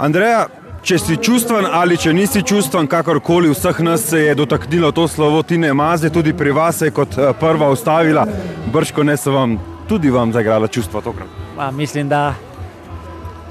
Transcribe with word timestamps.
Andreja, 0.00 0.46
če 0.80 0.96
si 0.96 1.16
čustven 1.20 1.66
ali 1.68 1.98
če 2.00 2.14
nisi 2.16 2.40
čustven, 2.40 2.86
kakorkoli 2.88 3.50
vseh 3.52 3.82
nas 3.84 4.06
se 4.08 4.22
je 4.22 4.34
dotaknilo 4.34 4.88
to 4.96 5.04
slovo 5.08 5.42
Tine 5.44 5.74
Maze, 5.76 6.08
tudi 6.10 6.32
pri 6.32 6.54
vas 6.56 6.78
se 6.80 6.86
je 6.88 6.94
kot 6.96 7.18
eh, 7.18 7.32
prva 7.40 7.68
ustavila, 7.68 8.24
brško 8.72 9.04
ne 9.04 9.16
se 9.16 9.30
vam 9.30 9.58
tudi 9.88 10.10
vam 10.10 10.32
zagrala 10.32 10.68
čustva 10.72 11.02
tokrat. 11.04 11.28
Ma, 11.56 11.70
mislim, 11.70 12.08
da 12.08 12.34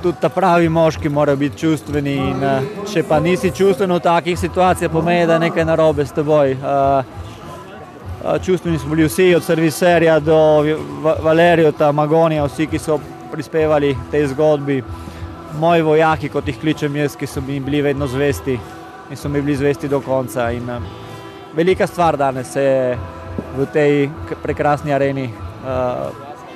tudi 0.01 0.17
ta 0.21 0.29
pravi 0.29 0.70
moški 0.70 1.09
mora 1.09 1.35
biti 1.35 1.57
čustveni. 1.57 2.15
In, 2.15 2.42
uh, 2.42 2.88
če 2.94 3.04
pa 3.04 3.20
nisi 3.20 3.52
čustven 3.52 3.94
v 3.94 4.00
takih 4.00 4.40
situacijah, 4.40 4.92
pomeni, 4.92 5.28
da 5.28 5.38
je 5.38 5.44
nekaj 5.46 5.68
narobe 5.70 6.06
s 6.06 6.16
teboj. 6.18 6.56
Uh, 6.56 8.40
čustveni 8.46 8.79
smo 8.79 8.96
bili 8.96 9.06
vsi, 9.06 9.36
od 9.36 9.44
serviserja 9.44 10.18
do 10.20 10.40
Valerija, 11.22 11.92
Magonija, 11.92 12.47
vsi, 12.50 12.68
ki 12.72 12.79
so 12.79 12.97
prispevali 13.31 13.94
tej 14.12 14.28
zgodbi. 14.34 14.81
Moji 15.58 15.81
vojaki, 15.81 16.30
kot 16.30 16.48
jih 16.48 16.59
kličem 16.59 16.95
jaz, 16.95 17.16
ki 17.18 17.27
so 17.27 17.41
mi 17.41 17.59
bili 17.59 17.81
vedno 17.81 18.08
zvesti 18.08 18.59
in 19.09 19.17
so 19.17 19.30
mi 19.30 19.41
bili 19.41 19.57
zvesti 19.57 19.90
do 19.90 20.02
konca. 20.02 20.52
In, 20.52 20.70
uh, 20.70 20.84
velika 21.55 21.88
stvar 21.88 22.17
danes 22.17 22.53
se 22.53 22.62
je 22.62 22.98
v 23.57 23.66
tej 23.73 24.09
prekrasni 24.43 24.93
areni 24.93 25.26
uh, 25.26 26.09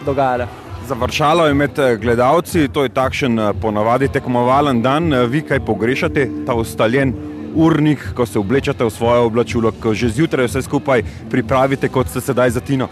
dogajala. 0.06 0.48
Završalo 0.88 1.48
je 1.48 1.54
med 1.54 1.80
gledalci, 2.02 2.68
to 2.68 2.84
je 2.84 2.90
takšen 2.90 3.40
ponavadi 3.62 4.08
tekmovalen 4.08 4.82
dan. 4.82 5.14
Vi 5.32 5.42
kaj 5.42 5.66
pogrešate, 5.66 6.28
ta 6.46 6.54
ustaljen 6.54 7.14
urnik, 7.56 8.14
ko 8.16 8.26
se 8.26 8.40
oblečete 8.40 8.84
v 8.84 8.90
svoje 8.90 9.20
oblačilo, 9.20 9.72
ko 9.72 9.94
že 9.94 10.10
zjutraj 10.10 10.48
vse 10.48 10.62
skupaj 10.62 11.04
pripravite, 11.32 11.90
kot 11.90 12.10
ste 12.10 12.22
sedaj 12.22 12.50
za 12.50 12.60
Tino? 12.60 12.90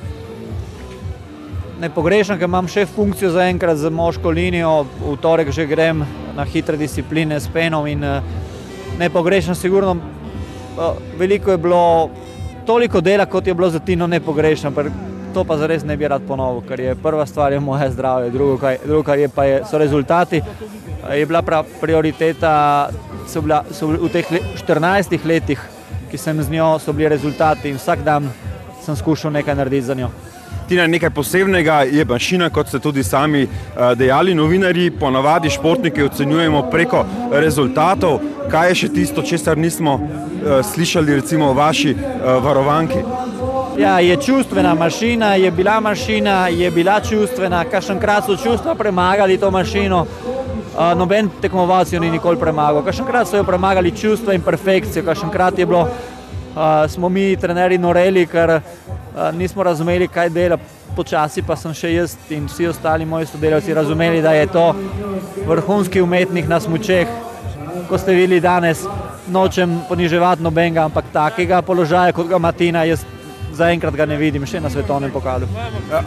Ne 1.81 1.90
pogrešam, 1.90 2.38
ker 2.38 2.45
imam 2.45 2.67
še 2.70 2.84
funkcijo 2.85 3.31
za 3.34 3.48
enkrat 3.49 3.80
za 3.81 3.89
moško 3.89 4.30
linijo, 4.30 4.84
v 5.02 5.16
torek 5.17 5.49
že 5.49 5.66
grem 5.66 6.03
na 6.38 6.45
hitre 6.45 6.77
discipline 6.77 7.39
s 7.41 7.49
penom 7.49 7.88
in 7.89 8.05
ne 8.99 9.08
pogrešam, 9.09 9.58
sigurno 9.58 9.95
veliko 11.17 11.52
je 11.52 11.58
bilo, 11.58 12.09
toliko 12.69 13.02
dela, 13.02 13.25
kot 13.25 13.47
je 13.47 13.58
bilo 13.58 13.69
za 13.69 13.80
Tino, 13.80 14.08
ne 14.08 14.19
pogrešam. 14.22 14.78
To 15.33 15.44
pa 15.44 15.58
zares 15.58 15.83
ne 15.83 15.97
bi 15.97 16.06
rad 16.08 16.22
ponovil, 16.28 16.61
ker 16.69 16.80
je 16.80 16.95
prva 16.95 17.25
stvar 17.25 17.53
je 17.53 17.59
moje 17.59 17.89
zdravje, 17.91 18.30
drugo, 18.30 18.58
kaj, 18.61 18.78
drugo 18.86 19.03
kar 19.03 19.19
je 19.19 19.30
pa 19.30 19.50
je, 19.50 19.61
so 19.66 19.81
rezultati. 19.81 20.41
Je 21.17 21.25
bila 21.25 21.41
prav 21.41 21.66
prioriteta, 21.81 22.91
so 23.25 23.41
bila, 23.41 23.63
so 23.72 23.89
v 23.89 24.09
teh 24.13 24.28
14 24.61 25.17
letih, 25.25 25.69
ki 26.11 26.17
sem 26.17 26.44
z 26.44 26.53
njo, 26.53 26.75
so 26.78 26.94
bili 26.94 27.09
rezultati 27.09 27.72
in 27.72 27.81
vsak 27.81 28.03
dan 28.06 28.30
sem 28.86 28.95
skušal 28.95 29.34
nekaj 29.34 29.56
narediti 29.56 29.89
za 29.89 29.97
njo. 29.97 30.11
Tina, 30.67 30.88
nekaj 30.88 31.09
posebnega 31.09 31.81
je 31.91 32.05
mašina, 32.05 32.49
kot 32.49 32.67
ste 32.67 32.80
tudi 32.80 33.03
sami 33.03 33.47
dejali, 33.95 34.35
novinari, 34.35 34.91
ponavadi 34.91 35.49
športnike 35.49 36.05
ocenjujemo 36.05 36.63
preko 36.71 37.05
rezultatov. 37.31 38.19
Kaj 38.52 38.69
je 38.69 38.75
še 38.75 38.89
tisto, 38.95 39.22
česar 39.22 39.57
nismo 39.57 39.99
slišali, 40.73 41.16
recimo, 41.19 41.52
o 41.52 41.53
vaši 41.53 41.95
varovanki? 42.23 43.03
Ja, 43.77 43.99
je 43.99 44.16
čustvena 44.22 44.73
mašina, 44.75 45.35
je 45.35 45.52
bila 45.52 45.79
mašina, 45.79 46.47
je 46.47 46.72
bila 46.72 46.99
čustvena, 46.99 47.63
kakšenkrat 47.66 48.25
so 48.25 48.35
čustva 48.35 48.75
premagali 48.75 49.38
to 49.38 49.52
mašino. 49.52 50.05
Noben 50.95 51.29
tekmovalec 51.41 51.94
jo 51.94 51.99
ni 51.99 52.11
nikoli 52.11 52.39
premagal. 52.39 52.83
Kakšenkrat 52.83 53.27
so 53.27 53.38
jo 53.38 53.44
premagali 53.44 53.91
čustva 53.91 54.33
in 54.33 54.41
perfekcijo, 54.41 55.05
kakšenkrat 55.05 55.59
je 55.59 55.66
bilo, 55.66 55.81
uh, 55.81 56.88
smo 56.88 57.09
mi, 57.09 57.35
trenerji, 57.35 57.77
noreli, 57.77 58.25
ker 58.27 58.59
nismo 59.34 59.64
razumeli, 59.64 60.08
kaj 60.08 60.30
dela. 60.30 60.58
Počasi 60.95 61.40
pa 61.48 61.56
sem 61.56 61.72
še 61.72 61.94
jaz 61.94 62.17
in 62.30 62.50
vsi 62.52 62.67
ostali 62.67 63.06
moji 63.08 63.30
sodelavci 63.30 63.73
razumeli, 63.73 64.20
da 64.22 64.34
je 64.36 64.48
to 64.52 64.66
vrhunski 65.48 66.02
umetnik 66.02 66.50
na 66.52 66.59
smučeh. 66.59 67.08
Ko 67.88 67.98
ste 67.98 68.12
videli 68.12 68.42
danes, 68.44 68.84
nočem 69.31 69.80
poniževati 69.88 70.44
nobenega, 70.44 70.84
ampak 70.84 71.08
takega 71.14 71.62
položaja, 71.62 72.12
kot 72.12 72.28
ga 72.28 72.36
ima 72.36 72.52
Tina, 72.52 72.84
jaz 72.84 73.06
zaenkrat 73.56 73.95
ga 73.95 74.06
ne 74.06 74.18
vidim 74.20 74.45
še 74.48 74.59
na 74.64 74.70
svetovnem 74.72 75.12
pokalu. 75.12 75.47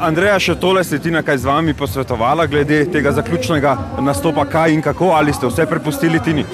Andreja, 0.00 0.38
še 0.40 0.56
tole 0.60 0.84
se 0.84 0.98
Tina 1.00 1.22
kaj 1.22 1.42
z 1.42 1.48
vami 1.48 1.74
posvetovala 1.76 2.46
glede 2.46 2.84
tega 2.92 3.12
zaključnega 3.12 3.76
nastopa, 4.04 4.44
kaj 4.44 4.76
in 4.76 4.84
kako, 4.84 5.12
ali 5.16 5.32
ste 5.32 5.48
vse 5.48 5.66
prepustili 5.68 6.20
Tini? 6.24 6.44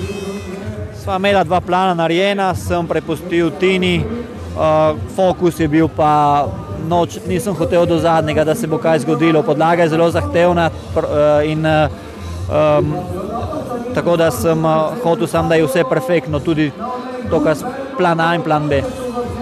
Sva 1.00 1.16
imela 1.18 1.44
dva 1.46 1.60
plana 1.64 1.94
narejena, 1.98 2.52
sem 2.54 2.86
prepustil 2.86 3.50
Tini, 3.58 3.94
uh, 4.60 4.98
fokus 5.16 5.60
je 5.60 5.68
bil 5.68 5.88
pa 5.88 6.46
noč, 6.88 7.18
nisem 7.26 7.54
hotel 7.54 7.86
do 7.86 7.98
zadnjega, 7.98 8.44
da 8.44 8.54
se 8.54 8.66
bo 8.66 8.78
kaj 8.78 8.98
zgodilo. 8.98 9.42
Podlaga 9.42 9.82
je 9.82 9.88
zelo 9.88 10.10
zahtevna 10.10 10.70
uh, 10.96 11.02
in 11.44 11.66
um, 11.66 12.94
tako 13.94 14.16
da 14.16 14.30
sem 14.30 14.64
uh, 14.64 14.92
hotel 15.04 15.26
sam, 15.26 15.48
da 15.48 15.54
je 15.54 15.66
vse 15.66 15.84
perfektno, 15.88 16.40
tudi 16.40 16.70
to, 17.30 17.40
kar 17.40 17.56
plan 17.96 18.20
A 18.20 18.34
in 18.34 18.42
plan 18.42 18.68
B. 18.68 18.82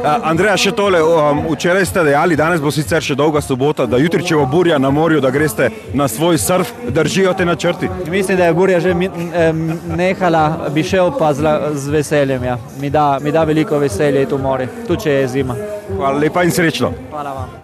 Andreja, 0.04 0.56
še 0.56 0.72
tole, 0.76 1.00
um, 1.02 1.42
včeraj 1.52 1.86
ste 1.86 2.04
dejali, 2.06 2.36
danes 2.38 2.62
bo 2.62 2.70
sicer 2.74 3.02
še 3.04 3.16
dolga 3.18 3.42
sobota, 3.44 3.86
da 3.86 4.00
jutri, 4.00 4.24
če 4.26 4.38
bo 4.38 4.46
burja 4.46 4.78
na 4.78 4.90
morju, 4.94 5.20
da 5.20 5.30
greste 5.34 5.70
na 5.94 6.08
svoj 6.08 6.38
surf, 6.38 6.72
držijo 6.94 7.34
te 7.34 7.46
načrti? 7.48 7.90
Mislim, 8.10 8.38
da 8.38 8.48
je 8.48 8.54
burja 8.54 8.80
že 8.80 8.94
nehala, 8.94 10.70
bi 10.74 10.82
šel 10.82 11.12
pa 11.18 11.32
z, 11.34 11.54
z 11.74 11.94
veseljem. 11.94 12.44
Ja. 12.44 12.58
Mi, 12.80 12.90
da, 12.90 13.18
mi 13.22 13.32
da 13.32 13.44
veliko 13.44 13.78
veselje 13.78 14.26
tu 14.28 14.38
morje, 14.38 14.68
tudi 14.86 15.08
če 15.08 15.22
je 15.22 15.30
zima. 15.38 15.56
Hvala 15.96 16.18
lepa 16.18 16.44
in 16.44 16.54
srečno. 16.54 16.92
Hvala 17.10 17.32
vam. 17.32 17.58